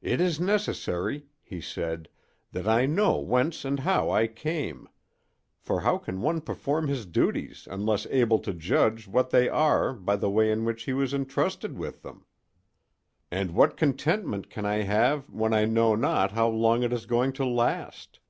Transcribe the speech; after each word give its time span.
"It 0.00 0.22
is 0.22 0.40
necessary," 0.40 1.26
he 1.42 1.60
said, 1.60 2.08
"that 2.52 2.66
I 2.66 2.86
know 2.86 3.18
whence 3.18 3.62
and 3.62 3.80
how 3.80 4.08
I 4.10 4.26
came; 4.26 4.88
for 5.60 5.82
how 5.82 5.98
can 5.98 6.22
one 6.22 6.40
perform 6.40 6.88
his 6.88 7.04
duties 7.04 7.68
unless 7.70 8.06
able 8.06 8.38
to 8.38 8.54
judge 8.54 9.06
what 9.06 9.28
they 9.28 9.46
are 9.50 9.92
by 9.92 10.16
the 10.16 10.30
way 10.30 10.50
in 10.50 10.64
which 10.64 10.84
he 10.84 10.94
was 10.94 11.12
intrusted 11.12 11.76
with 11.76 12.00
them? 12.00 12.24
And 13.30 13.50
what 13.50 13.76
contentment 13.76 14.48
can 14.48 14.64
I 14.64 14.76
have 14.84 15.28
when 15.28 15.52
I 15.52 15.66
know 15.66 15.94
not 15.94 16.32
how 16.32 16.48
long 16.48 16.82
it 16.82 16.90
is 16.94 17.04
going 17.04 17.34
to 17.34 17.44
last? 17.44 18.20